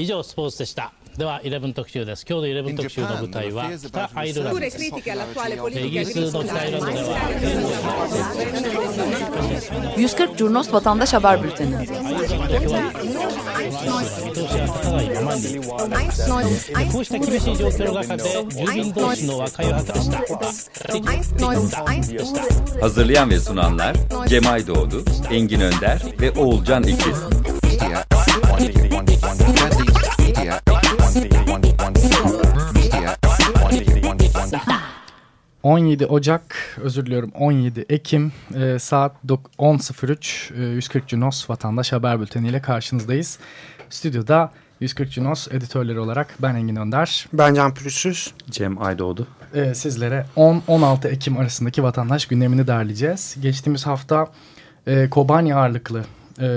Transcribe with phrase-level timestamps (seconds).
[0.00, 7.18] 以上スポーツでしたでは11特集です今日の11特集の舞台は北アイルランドですイギリスの北アイルランドでは
[9.96, 11.76] 140 Curnos Vatandaş Haber Bülteni.
[16.92, 20.18] こうした厳しい状況の中で住民同士の和解を図りした
[22.80, 23.96] Hazırlayan ve sunanlar
[24.28, 27.36] Cemay Doğdu, Engin Önder ve Oğulcan İkiz.
[35.62, 42.20] 17 Ocak, özür diliyorum 17 Ekim e, saat dok- 10.03 e, 140 Cunos Vatandaş Haber
[42.20, 43.38] Bülteni ile karşınızdayız.
[43.90, 47.26] Stüdyoda 140 Cunos editörleri olarak ben Engin Önder.
[47.32, 48.34] Ben Can Pürüzsüz.
[48.50, 49.26] Cem Aydoğdu.
[49.54, 53.36] E, sizlere 10-16 Ekim arasındaki vatandaş gündemini derleyeceğiz.
[53.40, 54.26] Geçtiğimiz hafta
[54.86, 56.04] e, Kobani ağırlıklı
[56.40, 56.48] e,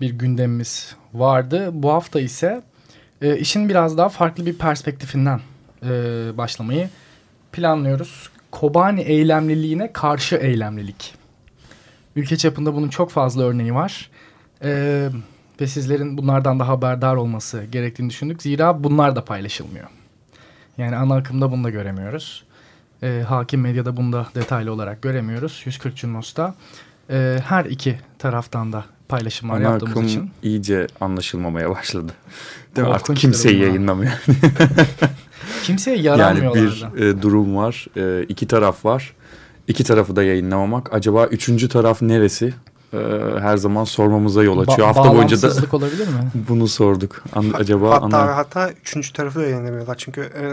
[0.00, 1.70] bir gündemimiz vardı.
[1.72, 2.62] Bu hafta ise
[3.22, 5.40] e, işin biraz daha farklı bir perspektifinden
[5.82, 5.88] e,
[6.38, 6.88] başlamayı
[7.52, 8.30] planlıyoruz.
[8.50, 11.14] Kobani eylemliliğine karşı eylemlilik.
[12.16, 14.10] Ülke çapında bunun çok fazla örneği var.
[14.64, 15.08] E,
[15.60, 18.42] ve sizlerin bunlardan da haberdar olması gerektiğini düşündük.
[18.42, 19.86] Zira bunlar da paylaşılmıyor.
[20.78, 22.44] Yani ana akımda bunu da göremiyoruz.
[23.02, 25.62] E, hakim medyada bunu da detaylı olarak göremiyoruz.
[25.64, 26.54] 140 Cunos'ta
[27.10, 30.30] e, her iki taraftan da paylaşımlar Ana yaptığımız akım için.
[30.42, 32.12] iyice anlaşılmamaya başladı.
[32.76, 32.94] Değil mi?
[32.94, 34.12] Artık kimseyi yayınlamıyor.
[35.62, 37.04] Kimseye yani yaranmıyorlar bir da.
[37.04, 37.86] e, durum var.
[37.96, 39.14] E, iki taraf var.
[39.68, 40.94] İki tarafı da yayınlamamak.
[40.94, 42.54] Acaba üçüncü taraf neresi?
[42.92, 42.98] E,
[43.40, 44.78] her zaman sormamıza yol açıyor.
[44.88, 46.30] Ba- Hafta boyunca da olabilir mi?
[46.48, 47.22] bunu sorduk.
[47.32, 48.36] An- acaba hatta ana...
[48.36, 49.94] hatta üçüncü tarafı da yayınlamıyorlar.
[49.98, 50.44] Çünkü e,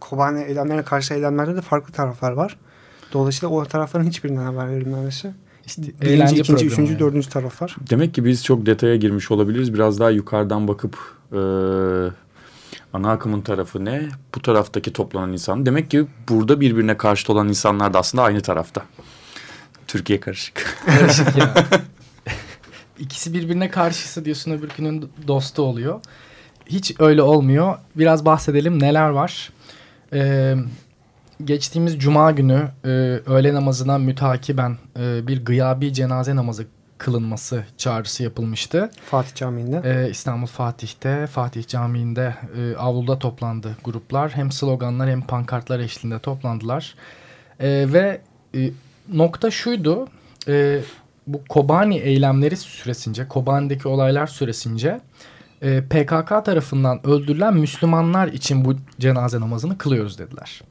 [0.00, 2.56] Kobani eylemlerine karşı eylemlerde de farklı taraflar var.
[3.12, 5.30] Dolayısıyla o tarafların hiçbirinden haber verilmemesi.
[5.66, 7.00] İşte Birinci, eğlence ikinci, üçüncü, yani.
[7.00, 7.76] dördüncü taraf var.
[7.90, 9.74] Demek ki biz çok detaya girmiş olabiliriz.
[9.74, 10.96] Biraz daha yukarıdan bakıp
[11.32, 11.38] e,
[12.92, 14.08] ana akımın tarafı ne?
[14.34, 15.66] Bu taraftaki toplanan insan.
[15.66, 18.82] Demek ki burada birbirine karşıt olan insanlar da aslında aynı tarafta.
[19.86, 20.78] Türkiye karışık.
[20.86, 21.54] Karışık ya.
[22.98, 26.00] İkisi birbirine karşısı diyorsun öbürkünün dostu oluyor.
[26.66, 27.78] Hiç öyle olmuyor.
[27.96, 29.50] Biraz bahsedelim neler var.
[30.12, 30.54] Ee,
[31.44, 32.88] geçtiğimiz cuma günü e,
[33.26, 36.66] öğle namazına mütakiben e, bir gıyabi cenaze namazı
[36.98, 38.90] kılınması çağrısı yapılmıştı.
[39.04, 39.82] Fatih Camii'nde.
[39.84, 44.30] Ee, İstanbul Fatih'te, Fatih Camii'nde e, avluda toplandı gruplar.
[44.36, 46.94] Hem sloganlar hem pankartlar eşliğinde toplandılar.
[47.60, 48.20] E, ve
[48.54, 48.70] e,
[49.12, 50.08] nokta şuydu,
[50.48, 50.80] e,
[51.26, 55.00] bu Kobani eylemleri süresince, Kobani'deki olaylar süresince
[55.62, 60.62] e, PKK tarafından öldürülen Müslümanlar için bu cenaze namazını kılıyoruz dediler.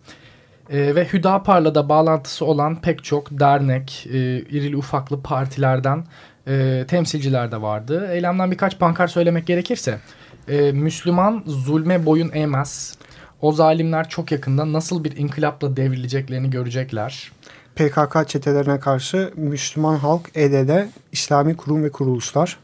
[0.69, 6.05] E, ve Hüdapar'la da bağlantısı olan pek çok dernek, e, irili ufaklı partilerden
[6.47, 8.09] e, temsilciler de vardı.
[8.11, 10.00] Eylemden birkaç pankart söylemek gerekirse,
[10.47, 12.97] e, Müslüman zulme boyun eğmez.
[13.41, 17.31] O zalimler çok yakında nasıl bir inkılapla devrileceklerini görecekler.
[17.75, 22.57] PKK çetelerine karşı Müslüman halk, EDD, İslami kurum ve kuruluşlar.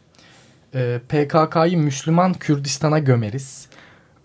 [0.75, 3.67] E, PKK'yı Müslüman Kürdistan'a gömeriz.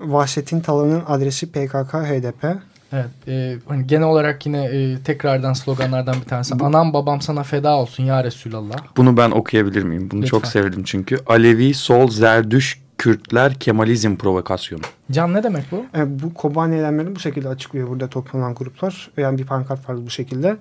[0.01, 2.45] Vahşetin talanın adresi PKK, HDP.
[2.93, 6.55] Evet, e, hani genel olarak yine e, tekrardan sloganlardan bir tanesi.
[6.61, 8.77] Anam babam sana feda olsun ya Resulallah.
[8.97, 10.09] Bunu ben okuyabilir miyim?
[10.11, 10.63] Bunu çok Lütfen.
[10.63, 11.19] sevdim çünkü.
[11.27, 14.83] Alevi, Sol, Zerdüş, Kürtler, Kemalizm provokasyonu.
[15.11, 15.85] Can ne demek bu?
[15.99, 19.11] E, bu Kobani eylemlerini bu şekilde açıklıyor burada toplanan gruplar.
[19.17, 20.57] Yani bir pankart vardı bu şekilde.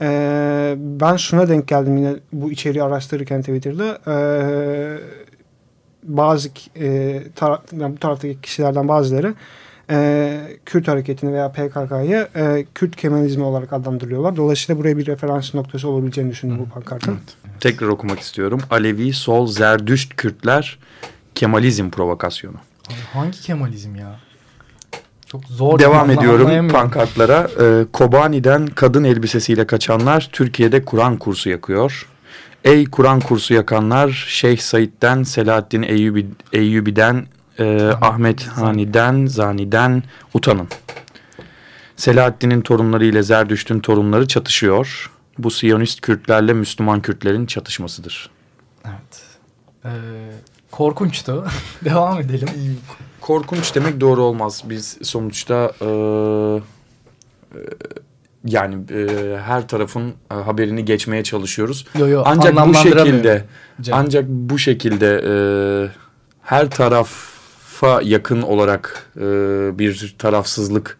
[0.00, 3.98] E, ben şuna denk geldim yine bu içeriği araştırırken Twitter'da.
[4.12, 4.16] E,
[6.02, 6.48] bazı
[6.80, 9.34] e, tara yani bu taraftaki kişilerden bazıları
[9.90, 14.36] e, Kürt hareketini veya PKK'yı e, Kürt Kemalizmi olarak adlandırıyorlar.
[14.36, 17.18] Dolayısıyla buraya bir referans noktası olabileceğini düşündüm bu pankartın.
[17.60, 18.60] Tekrar okumak istiyorum.
[18.70, 20.78] Alevi, Sol, Zerdüşt, Kürtler,
[21.34, 22.56] Kemalizm provokasyonu.
[22.88, 24.20] Abi hangi Kemalizm ya?
[25.26, 25.78] Çok zor.
[25.78, 27.50] Devam ediyorum pankartlara.
[27.60, 32.08] Ee, Kobani'den kadın elbisesiyle kaçanlar Türkiye'de Kur'an kursu yakıyor.
[32.64, 37.26] Ey Kur'an kursu yakanlar Şeyh Said'den, Selahaddin Eyyubi, Eyyubi'den,
[37.58, 40.02] e, Ahmet Hani'den, Zani'den
[40.34, 40.68] utanın.
[41.96, 45.10] Selahaddin'in torunları ile Zerdüşt'ün torunları çatışıyor.
[45.38, 48.30] Bu Siyonist Kürtlerle Müslüman Kürtlerin çatışmasıdır.
[48.84, 49.22] Evet.
[49.84, 49.88] Ee,
[50.70, 51.46] korkunçtu.
[51.84, 52.48] Devam edelim.
[53.20, 54.62] Korkunç demek doğru olmaz.
[54.66, 57.60] Biz sonuçta e, e,
[58.44, 61.86] yani e, her tarafın e, haberini geçmeye çalışıyoruz.
[61.98, 63.44] Yo, yo, ancak bu şekilde
[63.80, 63.98] Can.
[63.98, 65.34] ancak bu şekilde e,
[66.42, 66.70] her
[67.80, 69.20] tarafa yakın olarak e,
[69.78, 70.98] bir tarafsızlık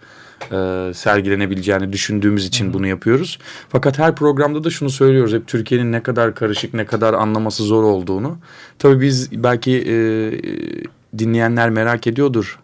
[0.53, 3.39] e, sergilenebileceğini düşündüğümüz için bunu yapıyoruz.
[3.69, 5.33] Fakat her programda da şunu söylüyoruz.
[5.33, 8.39] Hep Türkiye'nin ne kadar karışık, ne kadar anlaması zor olduğunu.
[8.79, 9.97] Tabii biz belki e,
[11.19, 12.59] dinleyenler merak ediyordur.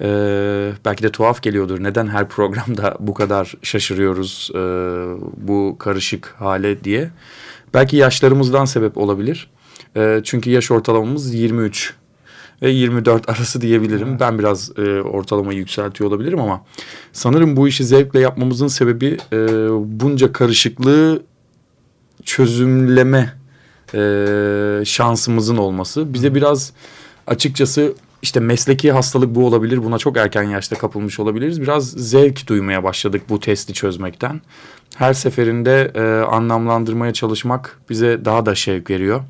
[0.00, 1.82] Ee, belki de tuhaf geliyordur.
[1.82, 4.58] Neden her programda bu kadar şaşırıyoruz e,
[5.36, 7.10] bu karışık hale diye.
[7.74, 9.50] Belki yaşlarımızdan sebep olabilir.
[9.96, 11.94] E, çünkü yaş ortalamamız 23
[12.62, 14.08] ve 24 arası diyebilirim.
[14.08, 14.20] Evet.
[14.20, 16.64] Ben biraz e, ortalamayı yükseltiyor olabilirim ama
[17.12, 19.38] sanırım bu işi zevkle yapmamızın sebebi e,
[20.00, 21.22] bunca karışıklığı
[22.24, 23.34] çözümleme
[23.94, 26.14] e, şansımızın olması.
[26.14, 26.72] Bize biraz
[27.26, 29.84] açıkçası işte mesleki hastalık bu olabilir.
[29.84, 31.60] Buna çok erken yaşta kapılmış olabiliriz.
[31.60, 34.40] Biraz zevk duymaya başladık bu testi çözmekten.
[34.96, 39.20] Her seferinde e, anlamlandırmaya çalışmak bize daha da şevk veriyor.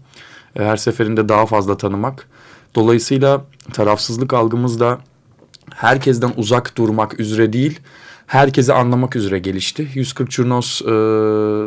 [0.56, 2.28] E, her seferinde daha fazla tanımak.
[2.74, 4.98] Dolayısıyla tarafsızlık algımız da
[5.74, 7.80] herkesten uzak durmak üzere değil,
[8.26, 9.88] herkesi anlamak üzere gelişti.
[9.94, 10.84] 140 Curnos e,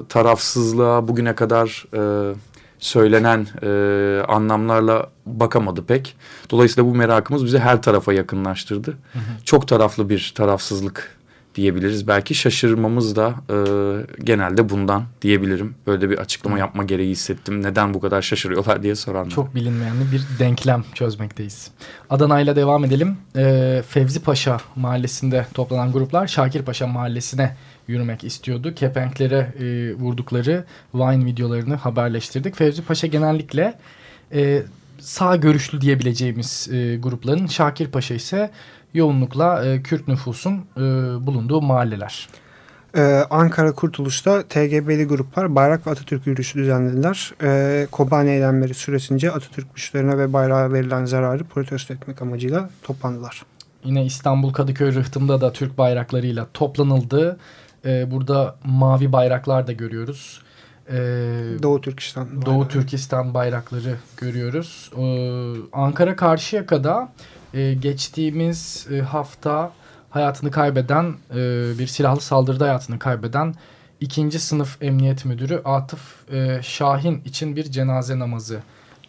[0.10, 2.34] tarafsızlığa bugüne kadar e,
[2.80, 6.16] söylenen e, anlamlarla bakamadı pek.
[6.50, 8.92] Dolayısıyla bu merakımız bizi her tarafa yakınlaştırdı.
[8.92, 9.44] Hı hı.
[9.46, 11.16] Çok taraflı bir tarafsızlık
[11.56, 12.07] diyebiliriz.
[12.07, 13.56] Belki şaşırmamız da e,
[14.24, 15.75] genelde bundan diyebilirim.
[15.88, 17.63] Böyle bir açıklama yapma gereği hissettim.
[17.63, 19.31] Neden bu kadar şaşırıyorlar diye soranlar.
[19.31, 21.72] Çok bilinmeyen bir denklem çözmekteyiz.
[22.10, 23.18] Adana ile devam edelim.
[23.36, 27.56] E, Fevzi Paşa mahallesinde toplanan gruplar Şakir Paşa mahallesine
[27.88, 28.74] yürümek istiyordu.
[28.75, 30.63] Kepenklere e, vurdukları
[30.94, 32.56] Vine videolarını haberleştirdik.
[32.56, 33.74] Fevzi Paşa genellikle
[34.34, 34.63] e,
[35.00, 38.52] sağ görüşlü diyebileceğimiz e, grupların Şakir Paşa ise
[38.95, 40.81] yoğunlukla e, Kürt nüfusun e,
[41.25, 42.27] bulunduğu mahalleler.
[42.97, 47.33] Ee, Ankara Kurtuluş'ta TGB'li gruplar bayrak ve Atatürk yürüyüşü düzenlediler.
[47.44, 53.45] Ee, Kobani eylemleri süresince Atatürk güçlerine ve bayrağa verilen zararı protesto etmek amacıyla toplandılar.
[53.83, 57.38] Yine İstanbul Kadıköy Rıhtım'da da Türk bayraklarıyla toplanıldı.
[57.86, 60.42] Ee, burada mavi bayraklar da görüyoruz.
[60.89, 60.94] Ee,
[61.63, 62.27] Doğu Türkistan.
[62.30, 62.45] Bayrağı.
[62.45, 64.92] Doğu Türkistan bayrakları görüyoruz.
[64.97, 67.12] Ee, Ankara Karşıyaka'da
[67.56, 69.72] e, geçtiğimiz e, hafta
[70.10, 71.36] hayatını kaybeden e,
[71.80, 73.56] bir silahlı saldırıda hayatını kaybeden
[74.00, 78.56] ikinci sınıf emniyet müdürü Atıf e, Şahin için bir cenaze namazı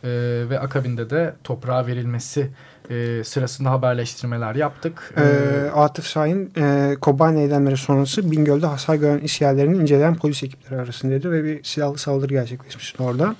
[0.04, 0.08] e,
[0.50, 2.50] ve akabinde de toprağa verilmesi
[2.90, 5.14] e, sırasında haberleştirmeler yaptık.
[5.16, 11.32] E, Atıf Şahin e, Kobani eylemleri sonrası Bingöl'de hasar gören işyerlerini inceleyen polis ekipleri arasındaydı
[11.32, 13.36] ve bir silahlı saldırı gerçekleşmişti orada.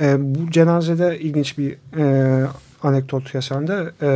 [0.00, 2.46] E, bu cenazede ilginç bir e,
[2.84, 3.94] anekdot yaşandı.
[4.02, 4.10] E,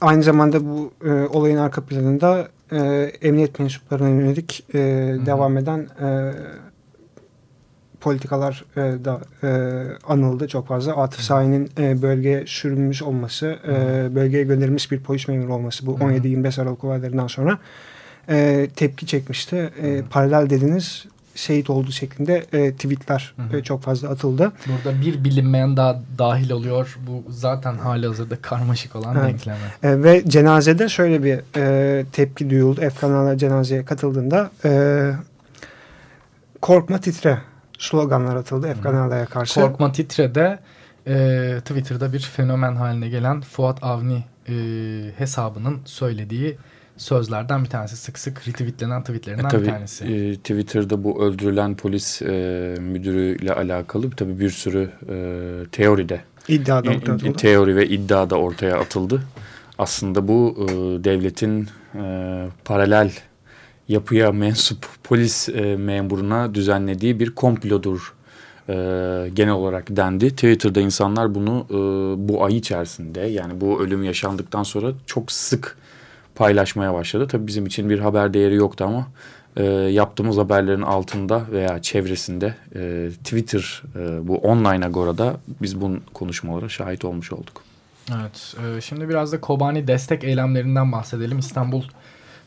[0.00, 2.78] aynı zamanda bu e, olayın arka planında e,
[3.22, 4.78] emniyet mensuplarına yönelik e,
[5.26, 6.32] devam eden e,
[8.00, 9.48] politikalar e, da e,
[10.06, 10.96] anıldı çok fazla.
[10.96, 16.62] Atıf Sahi'nin e, bölgeye sürülmüş olması, e, bölgeye gönderilmiş bir polis memuru olması bu 17-25
[16.62, 17.58] Aralık olaylarından sonra
[18.28, 19.56] e, tepki çekmişti.
[19.82, 21.06] E, paralel dediniz
[21.40, 23.56] şehit olduğu şeklinde e, tweetler hı hı.
[23.56, 24.52] E, çok fazla atıldı.
[24.66, 26.98] Burada bir bilinmeyen daha dahil oluyor.
[27.06, 29.32] Bu zaten hali hazırda karmaşık olan evet.
[29.32, 29.58] denkleme.
[29.82, 32.80] E, ve cenazede şöyle bir e, tepki duyuldu.
[32.80, 35.12] Efkanlarla cenazeye katıldığında e,
[36.60, 37.38] korkma titre
[37.78, 39.60] sloganlar atıldı Efkan karşı.
[39.60, 40.58] Korkma titre de
[41.06, 44.54] e, Twitter'da bir fenomen haline gelen Fuat Avni e,
[45.18, 46.56] hesabının söylediği
[47.00, 47.96] sözlerden bir tanesi.
[47.96, 50.04] Sık sık retweetlenen tweetlerinden e, tabii, bir tanesi.
[50.04, 55.16] E, Twitter'da bu öldürülen polis e, müdürüyle alakalı tabii bir sürü e,
[55.72, 57.32] teoride iddia da ortaya atıldı.
[57.32, 59.22] Teori ve iddia da ortaya atıldı.
[59.78, 60.64] Aslında bu e,
[61.04, 63.12] devletin e, paralel
[63.88, 68.14] yapıya mensup polis e, memuruna düzenlediği bir komplodur
[68.68, 68.74] e,
[69.34, 70.30] genel olarak dendi.
[70.30, 71.74] Twitter'da insanlar bunu e,
[72.28, 75.76] bu ay içerisinde yani bu ölüm yaşandıktan sonra çok sık
[76.40, 77.26] paylaşmaya başladı.
[77.28, 79.06] Tabii bizim için bir haber değeri yoktu ama
[79.56, 86.68] e, yaptığımız haberlerin altında veya çevresinde e, Twitter e, bu online agorada biz bu konuşmalara
[86.68, 87.62] şahit olmuş olduk.
[88.14, 91.38] Evet e, şimdi biraz da Kobani destek eylemlerinden bahsedelim.
[91.38, 91.82] İstanbul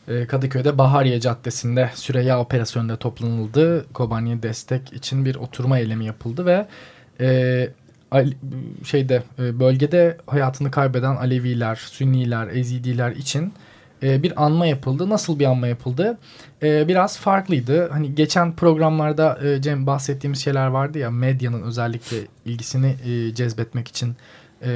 [0.08, 3.86] e, Kadıköy'de Bahariye Caddesi'nde Süreyya Operasyonu'nda toplanıldı.
[3.92, 6.66] Kobani'ye destek için bir oturma eylemi yapıldı ve
[7.20, 7.68] e,
[8.84, 13.52] şeyde e, bölgede hayatını kaybeden Aleviler, Sünniler, Ezidiler için
[14.04, 15.08] e, bir anma yapıldı.
[15.10, 16.18] Nasıl bir anma yapıldı?
[16.62, 17.88] E, biraz farklıydı.
[17.88, 24.14] Hani geçen programlarda e, Cem bahsettiğimiz şeyler vardı ya medyanın özellikle ilgisini e, cezbetmek için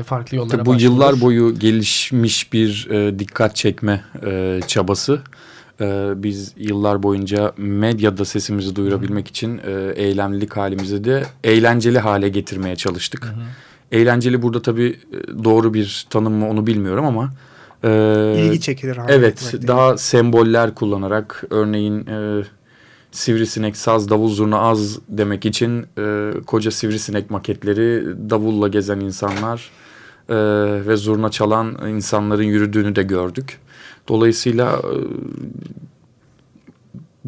[0.04, 0.92] farklı yollara Tabii Bu başvurur.
[0.92, 5.20] yıllar boyu gelişmiş bir e, dikkat çekme e, çabası.
[5.80, 9.30] E, biz yıllar boyunca medyada sesimizi duyurabilmek Hı.
[9.30, 13.24] için e, eylemlilik halimizi de eğlenceli hale getirmeye çalıştık.
[13.24, 13.34] Hı.
[13.92, 14.98] Eğlenceli burada tabii
[15.44, 17.30] doğru bir tanım mı onu bilmiyorum ama
[17.84, 18.98] e, ilgi çekilir.
[19.08, 19.98] Evet daha yani.
[19.98, 22.44] semboller kullanarak örneğin e,
[23.10, 29.70] sivrisinek saz davul zurna az demek için e, koca sivrisinek maketleri davulla gezen insanlar
[30.28, 30.36] e,
[30.86, 33.58] ve zurna çalan insanların yürüdüğünü de gördük.
[34.08, 34.94] Dolayısıyla e,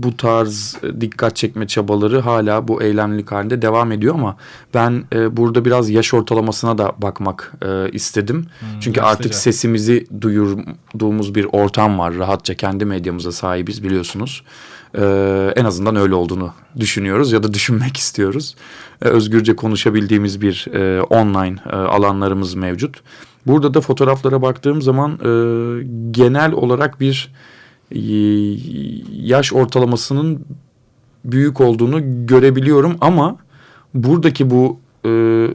[0.03, 4.37] bu tarz e, dikkat çekme çabaları hala bu eylemlilik halinde devam ediyor ama
[4.75, 8.47] ben e, burada biraz yaş ortalamasına da bakmak e, istedim.
[8.61, 12.15] Hmm, Çünkü artık sesimizi duyurduğumuz bir ortam var.
[12.15, 14.43] Rahatça kendi medyamıza sahibiz biliyorsunuz.
[14.99, 18.57] E, en azından öyle olduğunu düşünüyoruz ya da düşünmek istiyoruz.
[19.03, 23.03] E, özgürce konuşabildiğimiz bir e, online e, alanlarımız mevcut.
[23.47, 25.31] Burada da fotoğraflara baktığım zaman e,
[26.11, 27.33] genel olarak bir
[29.13, 30.45] yaş ortalamasının
[31.25, 33.37] büyük olduğunu görebiliyorum ama
[33.95, 35.11] buradaki bu e,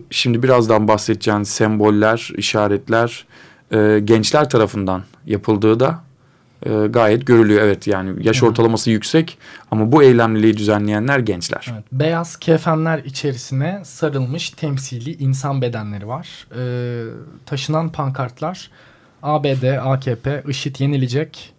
[0.09, 3.25] şimdi birazdan bahsedeceğim semboller, işaretler
[3.71, 6.01] e, gençler tarafından yapıldığı da
[6.65, 7.61] e, gayet görülüyor.
[7.61, 9.37] Evet yani yaş ortalaması yüksek
[9.71, 11.67] ama bu eylemliliği düzenleyenler gençler.
[11.73, 16.47] Evet, beyaz kefenler içerisine sarılmış temsili insan bedenleri var.
[16.57, 16.63] E,
[17.45, 18.71] taşınan pankartlar
[19.23, 21.54] ABD, AKP, IŞİD yenilecek,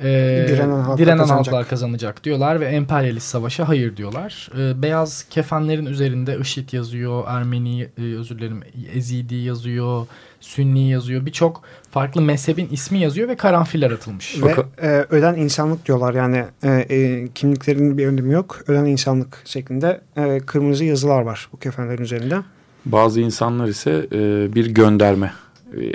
[0.00, 1.54] e, direnen, halklar, direnen kazanacak.
[1.54, 4.50] halklar kazanacak diyorlar ve emperyalist savaşa hayır diyorlar.
[4.58, 8.62] E, beyaz kefenlerin üzerinde IŞİD yazıyor, Ermeni e, özür dilerim
[8.94, 10.06] Ezidi yazıyor,
[10.40, 11.26] Sünni yazıyor.
[11.26, 14.42] Birçok farklı mezhebin ismi yazıyor ve karanfiller atılmış.
[14.42, 18.58] Ve e, ölen insanlık diyorlar yani e, e, kimliklerinin bir önemi yok.
[18.66, 22.36] Ölen insanlık şeklinde e, kırmızı yazılar var bu kefenlerin üzerinde.
[22.84, 25.32] Bazı insanlar ise e, bir gönderme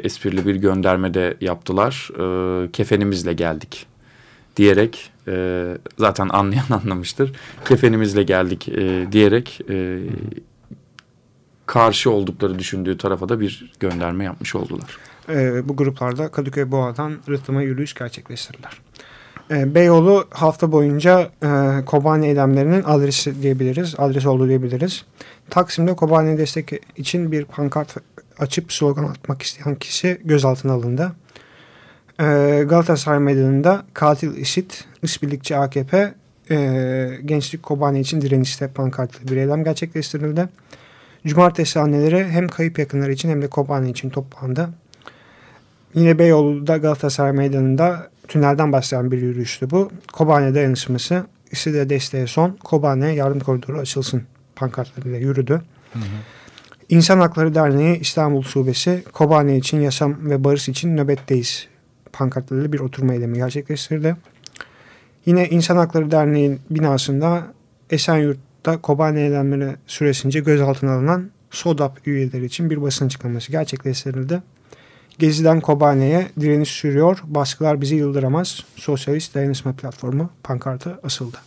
[0.04, 2.10] esprili bir gönderme de yaptılar.
[2.20, 3.91] E, kefenimizle geldik
[4.58, 5.66] diyerek e,
[5.98, 7.34] zaten anlayan anlamıştır.
[7.66, 10.00] Kefenimizle geldik e, diyerek e,
[11.66, 14.98] karşı oldukları düşündüğü tarafa da bir gönderme yapmış oldular.
[15.30, 18.82] E, bu gruplarda Kadıköy Boğa'dan rıhtıma yürüyüş gerçekleştirdiler.
[19.52, 25.06] E, Beyoğlu hafta boyunca e, Kobani eylemlerinin adresi diyebiliriz, adres olduğu diyebiliriz.
[25.50, 27.96] Taksim'de Kobani destek için bir pankart
[28.40, 31.12] açıp slogan atmak isteyen kişi gözaltına alındı.
[32.22, 34.72] Ee, Galatasaray Meydanı'nda katil IŞİD,
[35.04, 36.14] işbirlikçi AKP,
[36.52, 40.50] e, Gençlik Kobani için direnişte pankartlı bir eylem gerçekleştirildi.
[41.28, 44.70] Cumartesi anneleri hem kayıp yakınları için hem de Kobani için toplandı.
[45.94, 49.92] Yine Beyoğlu'da Galatasaray Meydanı'nda tünelden başlayan bir yürüyüştü bu.
[50.14, 54.24] Kobane dayanışması, IŞİD'e desteğe son, Kobane yardım koridoru açılsın
[54.56, 55.62] pankartlarıyla yürüdü.
[55.94, 56.04] Hı hı.
[56.90, 61.68] İnsan Hakları Derneği İstanbul Şubesi Kobane için yaşam ve barış için nöbetteyiz
[62.14, 64.16] pankartlarıyla bir oturma eylemi gerçekleştirdi.
[65.26, 67.44] Yine İnsan Hakları Derneği binasında
[67.90, 74.42] Esenyurt'ta Kobane eylemleri süresince gözaltına alınan SODAP üyeleri için bir basın açıklaması gerçekleştirildi.
[75.20, 81.38] Gezi'den Kobane'ye direniş sürüyor, baskılar bizi yıldıramaz, Sosyalist Dayanışma Platformu pankartı asıldı.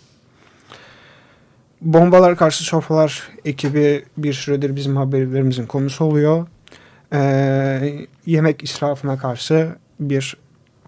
[1.81, 6.47] Bombalar karşı sofralar ekibi bir süredir bizim haberlerimizin konusu oluyor.
[7.13, 9.69] Ee, yemek israfına karşı
[10.01, 10.37] bir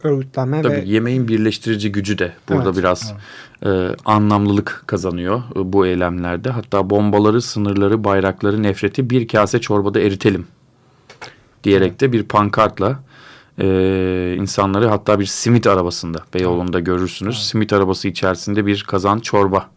[0.07, 0.83] örgütlenme Tabii ve...
[0.87, 3.15] yemeğin birleştirici gücü de burada evet, biraz
[3.63, 3.91] evet.
[3.91, 6.51] E, anlamlılık kazanıyor e, bu eylemlerde.
[6.51, 10.47] Hatta bombaları, sınırları, bayrakları, nefreti bir kase çorbada eritelim
[11.65, 12.99] diyerek de bir pankartla
[13.61, 17.35] e, insanları hatta bir simit arabasında Beyoğlu'nda görürsünüz.
[17.37, 17.45] Evet.
[17.45, 19.71] Simit arabası içerisinde bir kazan çorba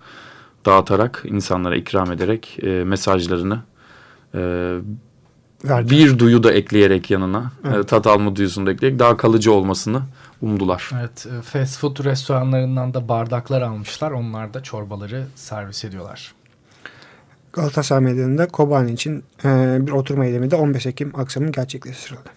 [0.66, 3.60] dağıtarak insanlara ikram ederek e, mesajlarını
[4.36, 4.74] e,
[5.66, 5.90] Verdi.
[5.90, 7.78] bir duyu da ekleyerek yanına evet.
[7.78, 10.02] E, tat alma duyusunu da ekleyerek daha kalıcı olmasını
[10.42, 10.90] umdular.
[11.00, 16.34] Evet e, fast food restoranlarından da bardaklar almışlar onlar da çorbaları servis ediyorlar.
[17.54, 22.30] Galatasaray Meydanı'nda Kobani için e, bir oturma eylemi de 15 Ekim akşamı gerçekleştirildi.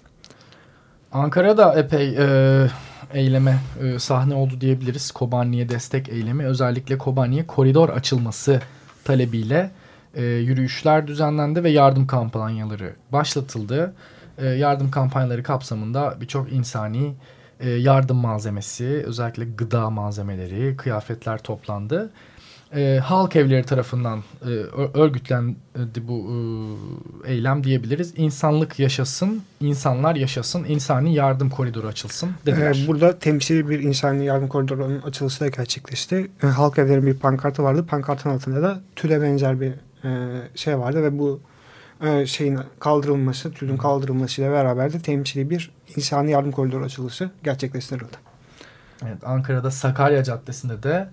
[1.12, 2.70] Ankara'da epey e,
[3.14, 5.10] eyleme e, sahne oldu diyebiliriz.
[5.10, 8.60] Kobani'ye destek eylemi özellikle Kobani'ye koridor açılması
[9.04, 9.70] talebiyle
[10.14, 13.94] e, yürüyüşler düzenlendi ve yardım kampanyaları başlatıldı.
[14.38, 17.14] E, yardım kampanyaları kapsamında birçok insani
[17.60, 22.10] e, yardım malzemesi, özellikle gıda malzemeleri, kıyafetler toplandı.
[22.74, 24.48] E, halk evleri tarafından e,
[24.98, 26.26] örgütlendi bu
[27.26, 28.14] e, eylem diyebiliriz.
[28.16, 32.82] İnsanlık yaşasın, insanlar yaşasın, insani yardım koridoru açılsın dediler.
[32.84, 36.30] Ee, burada temsili bir insani yardım koridorunun açılışı da gerçekleşti.
[36.42, 37.86] E, halk evlerinin bir pankartı vardı.
[37.86, 39.72] Pankartın altında da tüle benzer bir
[40.54, 41.40] şey vardı ve bu
[42.02, 48.16] e, şeyin kaldırılması, tüzün kaldırılmasıyla beraber de temsili bir insani yardım koridoru açılışı gerçekleştirildi.
[49.02, 51.08] Evet, Ankara'da Sakarya Caddesi'nde de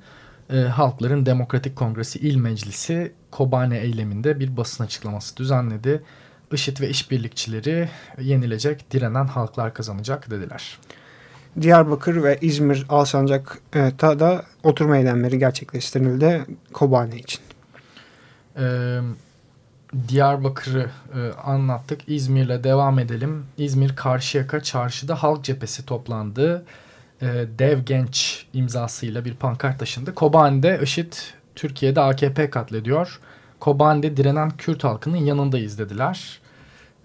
[0.49, 6.03] e, Halkların Demokratik Kongresi İl Meclisi Kobane eyleminde bir basın açıklaması düzenledi.
[6.53, 10.79] IŞİD ve işbirlikçileri yenilecek, direnen halklar kazanacak dediler.
[11.61, 17.41] Diyarbakır ve İzmir Alsancak'ta da oturma eylemleri gerçekleştirildi Kobane için.
[18.59, 18.99] Ee,
[20.07, 22.01] Diyarbakır'ı e, anlattık.
[22.07, 23.45] İzmir'le devam edelim.
[23.57, 26.65] İzmir Karşıyaka Çarşı'da Halk Cephesi toplandı.
[27.21, 27.27] E,
[27.59, 30.15] Dev Genç imzasıyla bir pankart taşındı.
[30.15, 31.13] Kobani'de IŞİD
[31.55, 33.19] Türkiye'de AKP katlediyor.
[33.59, 36.39] Kobani'de direnen Kürt halkının yanındayız dediler.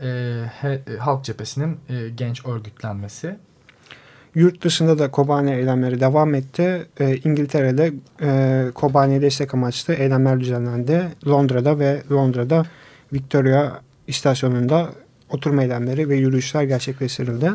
[0.01, 0.07] E,
[0.61, 3.37] he, Halk Cephesi'nin e, genç örgütlenmesi.
[4.35, 6.87] Yurt dışında da Kobani eylemleri devam etti.
[7.01, 11.03] E, İngiltere'de e, Kobani'ye destek amaçlı eylemler düzenlendi.
[11.27, 12.67] Londra'da ve Londra'da
[13.13, 14.89] Victoria istasyonunda
[15.31, 17.51] oturma eylemleri ve yürüyüşler gerçekleştirildi.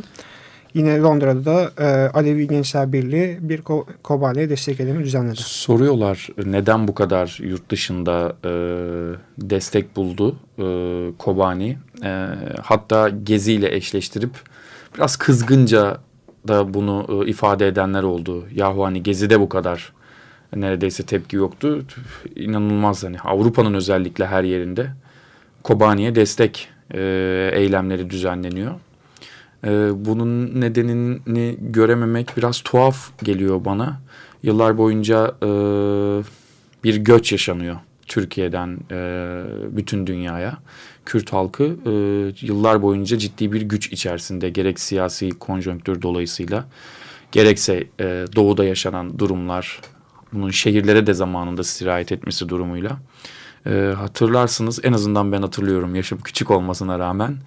[0.73, 5.37] Yine Londra'da da e, Alevi Gençler Birliği bir Ko Kobani'ye destek eylemi düzenledi.
[5.37, 8.51] Soruyorlar neden bu kadar yurt dışında e,
[9.37, 10.63] destek buldu e,
[11.17, 11.77] Kobani.
[12.03, 12.27] E,
[12.61, 14.31] hatta Gezi ile eşleştirip
[14.95, 15.97] biraz kızgınca
[16.47, 18.45] da bunu e, ifade edenler oldu.
[18.55, 19.93] Yahu hani Gezi'de bu kadar
[20.55, 21.85] neredeyse tepki yoktu.
[22.35, 24.87] İnanılmaz hani Avrupa'nın özellikle her yerinde
[25.63, 26.99] Kobani'ye destek e,
[27.53, 28.71] eylemleri düzenleniyor.
[29.63, 29.69] E,
[30.05, 33.99] bunun nedenini görememek biraz tuhaf geliyor bana.
[34.43, 35.35] Yıllar boyunca
[36.83, 37.75] bir göç yaşanıyor
[38.09, 39.41] Türkiye'den e,
[39.77, 40.57] bütün dünyaya.
[41.05, 41.91] Kürt halkı e,
[42.45, 46.65] yıllar boyunca ciddi bir güç içerisinde gerek siyasi konjonktür dolayısıyla
[47.31, 49.81] gerekse e, doğuda yaşanan durumlar
[50.33, 52.97] bunun şehirlere de zamanında sirayet etmesi durumuyla
[53.65, 57.37] e, hatırlarsınız en azından ben hatırlıyorum yaşım küçük olmasına rağmen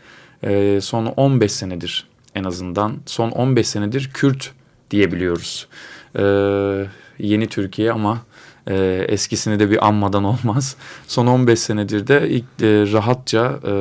[0.44, 4.50] e, son 15 senedir en azından son 15 senedir Kürt
[4.90, 5.68] diyebiliyoruz.
[6.18, 6.22] E,
[7.18, 8.18] yeni Türkiye ama
[8.70, 10.76] e, eskisini de bir anmadan olmaz.
[11.06, 13.72] Son 15 senedir de ilk e, rahatça e,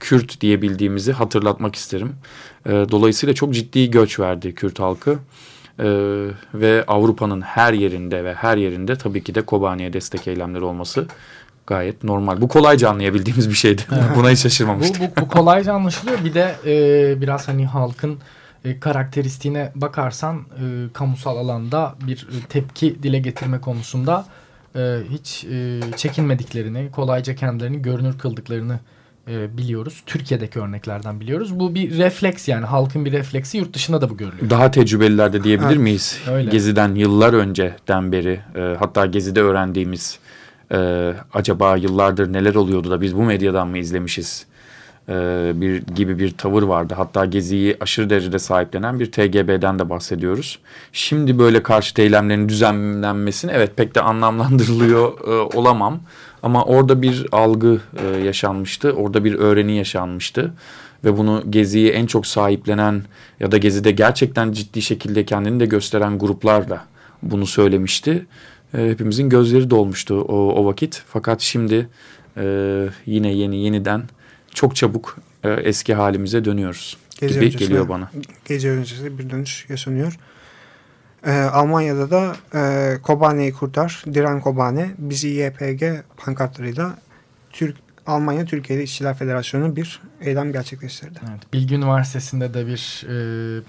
[0.00, 2.12] Kürt diyebildiğimizi hatırlatmak isterim.
[2.66, 5.18] E, dolayısıyla çok ciddi göç verdi Kürt halkı.
[5.80, 11.06] Ee, ve Avrupa'nın her yerinde ve her yerinde tabii ki de Kobani'ye destek eylemleri olması
[11.66, 12.40] gayet normal.
[12.40, 13.82] Bu kolayca anlayabildiğimiz bir şeydi.
[14.16, 15.00] Buna hiç şaşırmamıştık.
[15.00, 16.24] Bu, bu, bu kolayca anlaşılıyor.
[16.24, 18.18] Bir de e, biraz hani halkın
[18.64, 24.24] e, karakteristiğine bakarsan e, kamusal alanda bir e, tepki dile getirme konusunda
[24.76, 28.78] e, hiç e, çekinmediklerini, kolayca kendilerini görünür kıldıklarını
[29.28, 30.02] e, biliyoruz.
[30.06, 31.60] Türkiye'deki örneklerden biliyoruz.
[31.60, 34.50] Bu bir refleks yani halkın bir refleksi yurt dışında da bu görülüyor.
[34.50, 36.20] Daha tecrübeliler de diyebilir miyiz?
[36.30, 36.50] Öyle.
[36.50, 40.18] Gezi'den yıllar önceden beri e, hatta Gezi'de öğrendiğimiz
[40.72, 44.46] e, acaba yıllardır neler oluyordu da biz bu medyadan mı izlemişiz
[45.08, 46.94] e, bir gibi bir tavır vardı.
[46.96, 50.58] Hatta Gezi'yi aşırı derecede sahiplenen bir TGB'den de bahsediyoruz.
[50.92, 56.00] Şimdi böyle karşı eylemlerin düzenlenmesini evet pek de anlamlandırılıyor e, olamam.
[56.42, 58.92] Ama orada bir algı e, yaşanmıştı.
[58.92, 60.52] Orada bir öğreni yaşanmıştı.
[61.04, 63.02] Ve bunu Gezi'yi en çok sahiplenen
[63.40, 66.84] ya da Gezi'de gerçekten ciddi şekilde kendini de gösteren gruplar da
[67.22, 68.26] bunu söylemişti.
[68.74, 71.02] E, hepimizin gözleri dolmuştu o, o vakit.
[71.06, 71.88] Fakat şimdi
[72.36, 74.02] e, yine yeni yeniden
[74.54, 78.10] çok çabuk e, eski halimize dönüyoruz gece gibi geliyor bana.
[78.44, 80.18] Gece öncesi bir dönüş yaşanıyor.
[81.26, 85.82] E, Almanya'da da e, Kobane'yi kurtar, Diren Kobane, bizi YPG
[86.16, 86.98] pankartlarıyla
[87.50, 91.18] Türk Almanya Türkiye'de İşçiler Federasyonu bir eylem gerçekleştirdi.
[91.30, 93.62] Evet, Bilgi Üniversitesi'nde de bir e,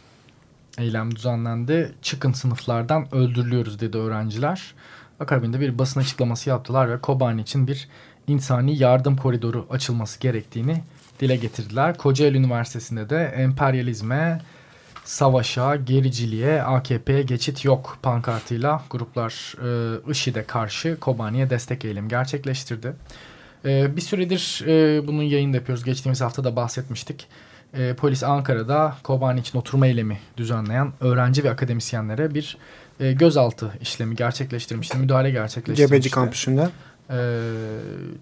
[0.78, 1.92] eylem düzenlendi.
[2.02, 4.74] Çıkın sınıflardan öldürülüyoruz dedi öğrenciler.
[5.20, 7.90] Akabinde bir basın açıklaması yaptılar ve Kobani için bir
[8.28, 10.82] insani yardım koridoru açılması gerektiğini
[11.20, 11.98] dile getirdiler.
[11.98, 14.42] Kocaeli Üniversitesi'nde de emperyalizme,
[15.06, 19.56] savaşa, gericiliğe, AKP'ye geçit yok pankartıyla gruplar
[20.08, 22.94] e, IŞİD'e karşı Kobani'ye destek eylemi gerçekleştirdi.
[23.66, 25.84] E, bir süredir e, bunun yayını yapıyoruz.
[25.84, 27.28] Geçtiğimiz hafta da bahsetmiştik.
[27.74, 32.58] E, polis Ankara'da Kobani için oturma eylemi düzenleyen öğrenci ve akademisyenlere bir
[33.00, 34.98] e, gözaltı işlemi gerçekleştirmişti.
[34.98, 35.88] Müdahale gerçekleştirmişti.
[35.88, 36.70] Cebeci kampüsünde.
[37.12, 37.18] Ee,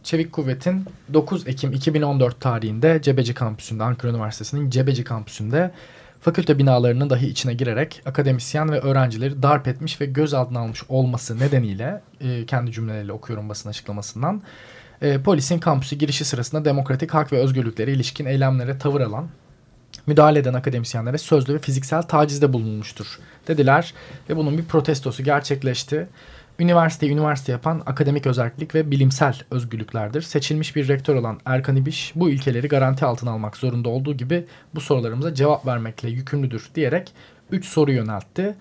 [0.04, 5.72] Çevik Kuvvet'in 9 Ekim 2014 tarihinde Cebeci kampüsünde, Ankara Üniversitesi'nin Cebeci kampüsünde
[6.22, 12.02] fakülte binalarının dahi içine girerek akademisyen ve öğrencileri darp etmiş ve gözaltına almış olması nedeniyle
[12.22, 14.42] e, kendi cümleleriyle okuyorum basın açıklamasından.
[15.02, 19.28] E, polisin kampüsü girişi sırasında demokratik hak ve özgürlüklere ilişkin eylemlere tavır alan
[20.08, 23.94] müdahale eden akademisyenlere sözlü ve fiziksel tacizde bulunmuştur dediler
[24.30, 26.08] ve bunun bir protestosu gerçekleşti.
[26.60, 30.22] Üniversiteyi üniversite yapan akademik özellik ve bilimsel özgürlüklerdir.
[30.22, 34.46] Seçilmiş bir rektör olan Erkan İbiş bu ilkeleri garanti altına almak zorunda olduğu gibi
[34.76, 37.14] bu sorularımıza cevap vermekle yükümlüdür diyerek
[37.52, 38.56] 3 soru yöneltti.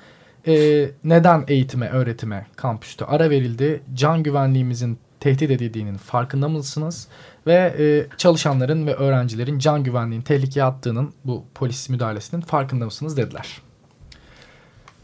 [0.47, 3.83] Ee, neden eğitime, öğretime kampüste ara verildi?
[3.95, 7.09] Can güvenliğimizin tehdit edildiğinin farkında mısınız?
[7.47, 13.68] Ve e, çalışanların ve öğrencilerin can güvenliğini tehlikeye attığının bu polis müdahalesinin farkında mısınız dediler.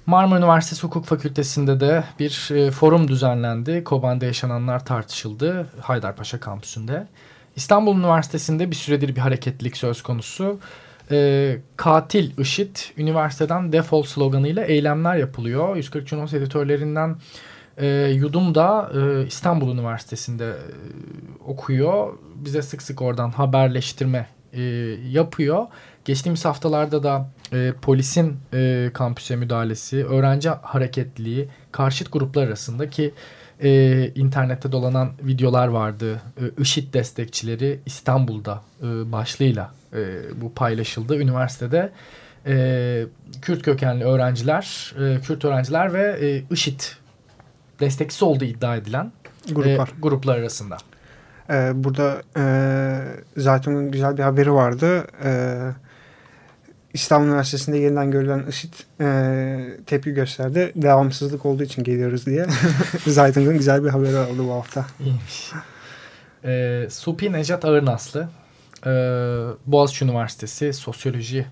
[0.07, 3.85] Marmara Üniversitesi Hukuk Fakültesi'nde de bir e, forum düzenlendi.
[3.85, 7.07] Kobani'de yaşananlar tartışıldı Haydarpaşa kampüsünde.
[7.57, 10.59] İstanbul Üniversitesi'nde bir süredir bir hareketlilik söz konusu.
[11.11, 15.77] E, katil IŞİD üniversiteden defol sloganıyla eylemler yapılıyor.
[15.77, 17.17] 140 Cunos editörlerinden
[17.77, 20.55] e, Yudum da e, İstanbul Üniversitesi'nde e,
[21.47, 22.19] okuyor.
[22.35, 24.63] Bize sık sık oradan haberleştirme e,
[25.11, 25.67] yapıyor.
[26.05, 33.15] Geçtiğimiz haftalarda da e, polisin e, kampüse müdahalesi, öğrenci hareketliliği, karşıt gruplar arasında ki
[33.63, 36.23] e, internette dolanan videolar vardı.
[36.41, 40.01] E, IŞİD destekçileri İstanbul'da e, başlığıyla e,
[40.41, 41.19] bu paylaşıldı.
[41.19, 41.93] Üniversitede
[42.47, 43.07] e,
[43.43, 46.81] Kürt kökenli öğrenciler, e, Kürt öğrenciler ve e, IŞİD
[47.81, 49.13] destekçisi olduğu iddia edilen
[49.53, 50.77] gruplar, e, gruplar arasında.
[51.51, 52.45] Ee, burada e,
[53.37, 55.07] zaten güzel bir haberi vardı.
[55.25, 55.31] E,
[56.95, 60.73] İstanbul Üniversitesi'nde yeniden görülen IŞİD e, tepki gösterdi.
[60.77, 62.47] Devamsızlık olduğu için geliyoruz diye.
[63.07, 64.87] Zaytung'un güzel bir haberi oldu bu hafta.
[65.01, 65.53] İyiymiş.
[66.45, 68.29] E, Supi Necat Ağırnaslı
[68.87, 68.91] e,
[69.67, 71.47] Boğaziçi Üniversitesi Sosyoloji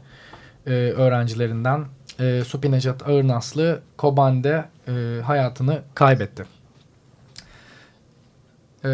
[0.66, 1.84] e, öğrencilerinden
[2.20, 6.44] e, Supi Necat Ağırnaslı Koban'de e, hayatını kaybetti.
[8.84, 8.88] E,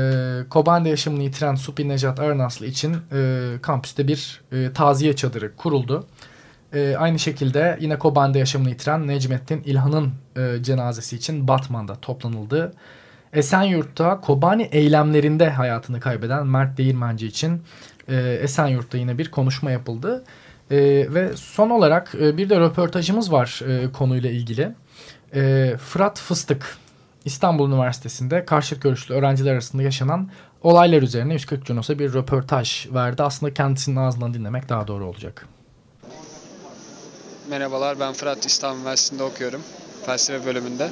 [0.50, 6.06] Koban'da yaşamını yitiren Supi Necat Ağırnaslı için e, kampüste bir e, taziye çadırı kuruldu.
[6.72, 12.72] E, aynı şekilde yine Koban'da yaşamını yitiren Necmettin İlhan'ın e, cenazesi için Batman'da toplanıldı.
[13.32, 17.62] Esenyurt'ta Kobani eylemlerinde hayatını kaybeden Mert Değirmenci için
[18.08, 20.24] e, Esenyurt'ta yine bir konuşma yapıldı.
[20.70, 20.76] E,
[21.14, 24.74] ve son olarak e, bir de röportajımız var e, konuyla ilgili.
[25.34, 26.76] E, Fırat Fıstık
[27.24, 30.30] İstanbul Üniversitesi'nde karşıt görüşlü öğrenciler arasında yaşanan
[30.62, 33.22] olaylar üzerine 140 Cunos'a bir röportaj verdi.
[33.22, 35.57] Aslında kendisinin ağzından dinlemek daha doğru olacak.
[37.48, 39.62] Merhabalar ben Fırat İstanbul Üniversitesi'nde okuyorum.
[40.06, 40.88] Felsefe bölümünde.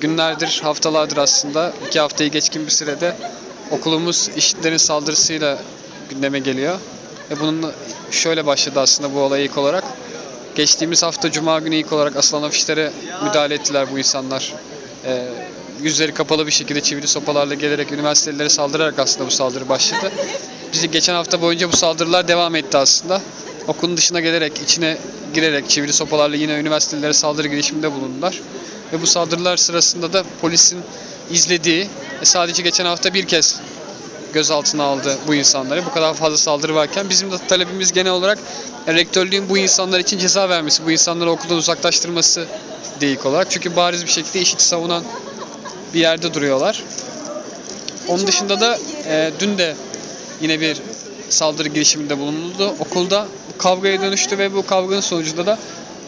[0.00, 3.16] Günlerdir, haftalardır aslında iki haftayı geçkin bir sürede
[3.70, 5.58] okulumuz işitlerin saldırısıyla
[6.10, 6.78] gündeme geliyor.
[7.30, 7.72] Ve bunun
[8.10, 9.84] şöyle başladı aslında bu olay ilk olarak.
[10.54, 12.92] Geçtiğimiz hafta Cuma günü ilk olarak asılan afişlere
[13.24, 14.54] müdahale ettiler bu insanlar.
[15.04, 15.28] Ee,
[15.82, 20.12] yüzleri kapalı bir şekilde çivili sopalarla gelerek üniversitelere saldırarak aslında bu saldırı başladı.
[20.72, 23.20] Bizi geçen hafta boyunca bu saldırılar devam etti aslında.
[23.68, 24.98] Okulun dışına gelerek, içine
[25.34, 28.40] girerek çivili sopalarla yine üniversitelere saldırı girişiminde bulundular.
[28.92, 30.80] Ve bu saldırılar sırasında da polisin
[31.30, 31.88] izlediği,
[32.22, 33.60] e, sadece geçen hafta bir kez
[34.32, 35.86] gözaltına aldı bu insanları.
[35.86, 38.38] Bu kadar fazla saldırı varken bizim de talebimiz genel olarak
[38.86, 42.46] e, rektörlüğün bu insanlar için ceza vermesi, bu insanları okuldan uzaklaştırması
[43.00, 43.50] değil olarak.
[43.50, 45.04] Çünkü bariz bir şekilde eşit savunan
[45.94, 46.84] bir yerde duruyorlar.
[48.08, 49.76] Onun dışında da e, dün de
[50.40, 50.76] yine bir
[51.28, 52.74] saldırı girişiminde bulunuldu.
[52.78, 53.26] Okulda
[53.58, 55.58] kavgaya dönüştü ve bu kavganın sonucunda da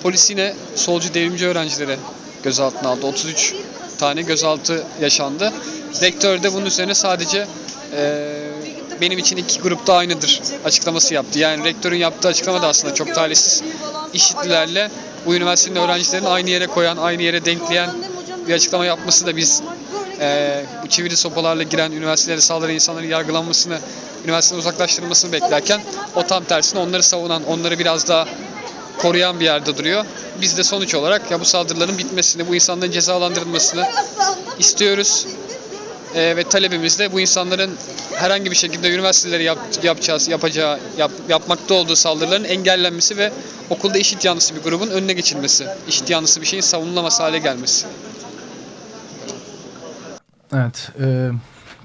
[0.03, 1.97] polis yine solcu devrimci öğrencileri
[2.43, 3.07] gözaltına aldı.
[3.07, 3.55] 33
[3.99, 5.53] tane gözaltı yaşandı.
[6.03, 7.47] Rektör de bunun üzerine sadece
[7.97, 8.27] e,
[9.01, 11.39] benim için iki grupta aynıdır açıklaması yaptı.
[11.39, 13.63] Yani rektörün yaptığı açıklama da aslında çok talihsiz.
[14.15, 14.91] İşitlilerle
[15.27, 17.91] bu üniversitenin öğrencilerini aynı yere koyan, aynı yere denkleyen
[18.49, 19.63] bir açıklama yapması da biz
[20.21, 23.79] e, bu çivili sopalarla giren üniversitelere saldıran insanların yargılanmasını,
[24.25, 25.81] üniversiteden uzaklaştırılmasını beklerken
[26.15, 28.29] o tam tersine onları savunan, onları biraz daha
[28.99, 30.05] koruyan bir yerde duruyor.
[30.41, 33.87] Biz de sonuç olarak ya bu saldırıların bitmesini, bu insanların cezalandırılmasını
[34.59, 35.27] istiyoruz.
[36.15, 37.77] E, ve talebimiz de bu insanların
[38.15, 43.33] herhangi bir şekilde üniversitelere yap, yapacağız, yapacağı, yap, yapmakta olduğu saldırıların engellenmesi ve
[43.71, 47.87] okulda işit yanlısı bir grubun önüne geçilmesi, işit yanlısı bir şeyin savunulamaz hale gelmesi.
[50.55, 51.31] Evet, e,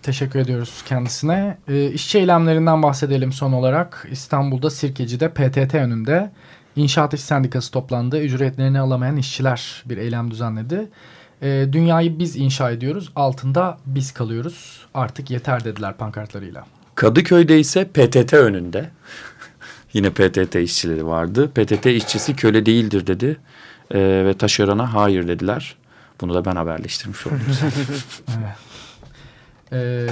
[0.02, 1.58] teşekkür ediyoruz kendisine.
[1.68, 4.08] E, işçi eylemlerinden bahsedelim son olarak.
[4.12, 6.32] İstanbul'da Sirkeci'de PTT önünde
[6.76, 8.22] İnşaat İş Sendikası toplandı.
[8.22, 10.90] Ücretlerini alamayan işçiler bir eylem düzenledi.
[11.42, 14.86] E, dünyayı biz inşa ediyoruz, altında biz kalıyoruz.
[14.94, 16.66] Artık yeter dediler pankartlarıyla.
[16.96, 18.90] Kadıköy'de ise PTT önünde.
[19.94, 21.52] Yine PTT işçileri vardı.
[21.56, 23.38] PTT işçisi köle değildir dedi.
[23.92, 25.76] E, ve taşerona hayır dediler.
[26.22, 27.40] Bunu da ben haberleştirmiş oldum.
[28.38, 28.56] evet.
[29.72, 30.08] E,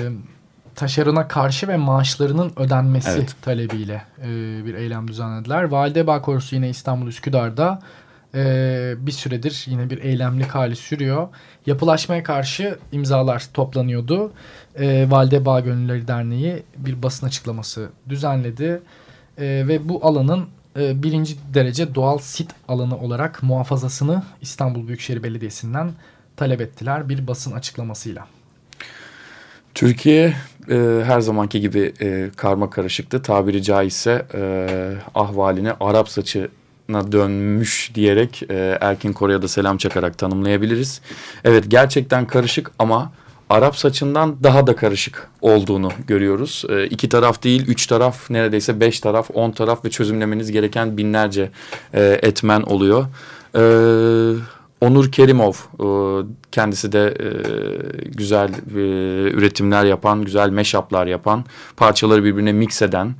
[0.75, 3.35] taşerona karşı ve maaşlarının ödenmesi evet.
[3.41, 4.27] talebiyle e,
[4.65, 5.63] bir eylem düzenlediler.
[5.63, 7.79] Validebağ Korusu yine İstanbul Üsküdar'da
[8.35, 11.27] e, bir süredir yine bir eylemlik hali sürüyor.
[11.65, 14.31] Yapılaşmaya karşı imzalar toplanıyordu.
[14.75, 18.81] E, Validebağ Gönülleri Derneği bir basın açıklaması düzenledi.
[19.37, 20.47] E, ve bu alanın
[20.79, 25.91] e, birinci derece doğal sit alanı olarak muhafazasını İstanbul Büyükşehir Belediyesi'nden
[26.35, 28.27] talep ettiler bir basın açıklamasıyla.
[29.75, 30.33] Türkiye
[30.69, 33.21] e, her zamanki gibi e, karma karışıktı.
[33.21, 34.41] Tabiri caizse e,
[35.15, 41.01] ahvalini Arap saçına dönmüş diyerek e, Erkin Kore'ye da selam çakarak tanımlayabiliriz.
[41.43, 43.11] Evet gerçekten karışık ama
[43.53, 46.65] Arap saçından daha da karışık olduğunu görüyoruz.
[46.69, 51.51] E, iki taraf değil, üç taraf, neredeyse beş taraf, on taraf ve çözümlemeniz gereken binlerce
[51.93, 53.05] e, etmen oluyor.
[53.55, 55.87] Evet Onur Kerimov e,
[56.51, 57.27] kendisi de e,
[58.07, 58.79] güzel e,
[59.31, 61.45] üretimler yapan, güzel meşaplar yapan,
[61.77, 63.15] parçaları birbirine mix eden,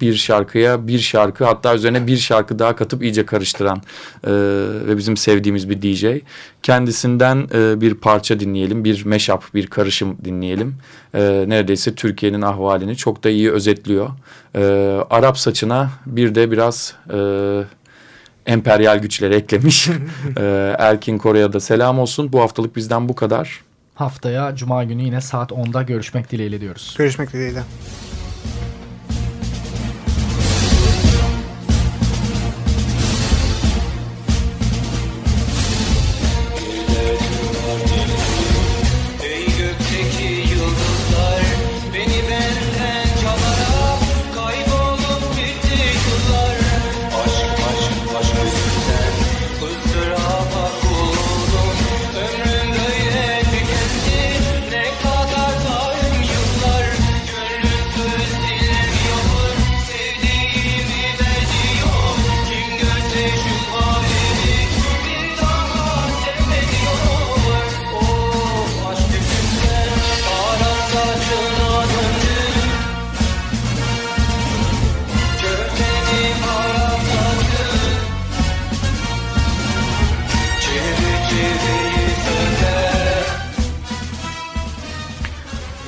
[0.00, 3.82] bir şarkıya bir şarkı hatta üzerine bir şarkı daha katıp iyice karıştıran
[4.86, 6.06] ve bizim sevdiğimiz bir DJ.
[6.62, 7.48] Kendisinden
[7.80, 10.74] bir parça dinleyelim, bir meşap, bir karışım dinleyelim.
[11.48, 14.08] Neredeyse Türkiye'nin ahvalini çok da iyi özetliyor.
[15.10, 16.94] Arap saçına bir de biraz
[18.46, 19.88] emperyal güçleri eklemiş.
[20.38, 22.32] ee, Erkin Kore'ye da selam olsun.
[22.32, 23.60] Bu haftalık bizden bu kadar.
[23.94, 26.94] Haftaya Cuma günü yine saat 10'da görüşmek dileğiyle diyoruz.
[26.98, 27.62] Görüşmek dileğiyle.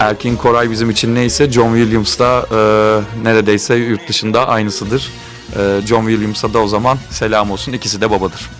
[0.05, 5.11] Erkin Koray bizim için neyse John Williams da e, neredeyse yurt dışında aynısıdır.
[5.57, 7.73] E, John Williams'a da o zaman selam olsun.
[7.73, 8.51] İkisi de babadır.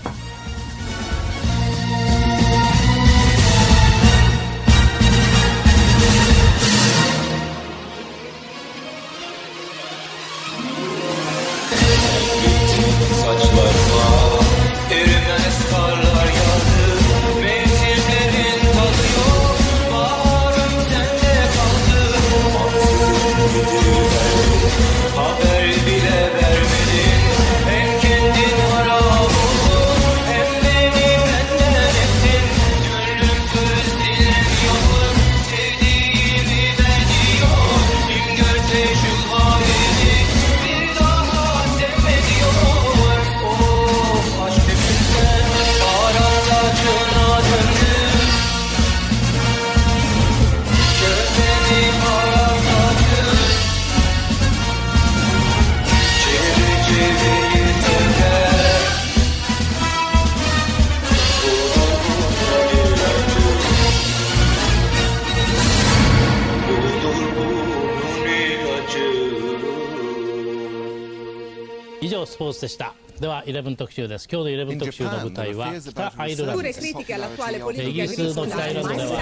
[73.46, 79.20] Eleven 特集です今日の11特集の舞台は北アイルランドですイギリスの北アイルランドでは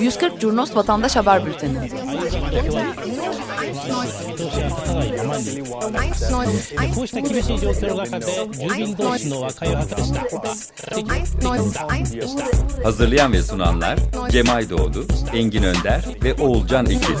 [0.00, 1.78] 140 Curnos Vatandaş Haber Bülteni
[12.82, 13.98] Hazırlayan ve sunanlar
[14.30, 17.20] Cemay Doğdu, Engin Önder ve Oğulcan İkiz.